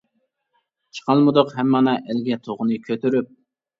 چىقالمىدۇق 0.99 1.53
ھەم 1.59 1.69
مانا 1.75 1.95
ئەلگە 1.99 2.41
تۇغنى 2.49 2.81
كۆتۈرۈپ. 2.89 3.29